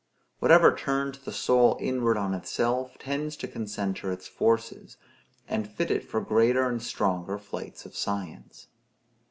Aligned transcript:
Whatever 0.39 0.75
turns 0.75 1.19
the 1.19 1.31
soul 1.31 1.77
inward 1.79 2.17
on 2.17 2.33
itself, 2.33 2.97
tends 2.97 3.37
to 3.37 3.47
concentre 3.47 4.11
its 4.11 4.27
forces, 4.27 4.97
and 5.47 5.65
to 5.65 5.69
fit 5.69 5.91
it 5.91 6.09
for 6.09 6.19
greater 6.21 6.67
and 6.67 6.81
stronger 6.81 7.37
flights 7.37 7.85
of 7.85 7.95
science. 7.95 8.65